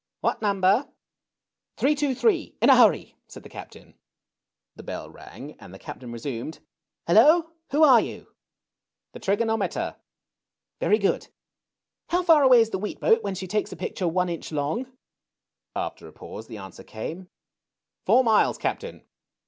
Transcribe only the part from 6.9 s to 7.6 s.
Hello,